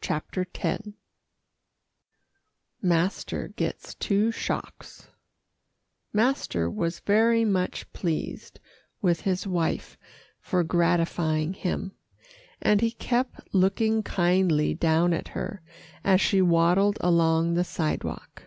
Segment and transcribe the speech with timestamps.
[0.00, 0.88] CHAPTER X
[2.80, 5.10] MASTER GETS TWO SHOCKS
[6.10, 8.60] Master was very much pleased
[9.02, 9.98] with his wife
[10.40, 11.92] for gratifying him,
[12.62, 15.60] and he kept looking kindly down at her
[16.02, 18.44] as she waddled along the sidewalk.